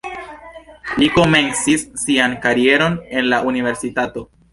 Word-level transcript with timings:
Li 1.01 1.09
komencis 1.17 1.83
sian 2.05 2.33
karieron 2.47 2.97
en 3.19 3.29
la 3.35 3.41
universitato. 3.53 4.25